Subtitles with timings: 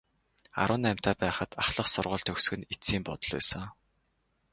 [0.61, 3.63] Арван наймтай байхад ахлах сургууль төгсөх нь эцсийн буудал байсан.